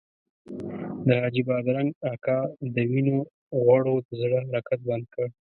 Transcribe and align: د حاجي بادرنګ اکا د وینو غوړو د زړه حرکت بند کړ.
د 1.05 1.07
حاجي 1.21 1.41
بادرنګ 1.49 1.91
اکا 2.13 2.39
د 2.73 2.75
وینو 2.91 3.17
غوړو 3.63 3.95
د 4.05 4.09
زړه 4.21 4.37
حرکت 4.47 4.79
بند 4.87 5.05
کړ. 5.13 5.25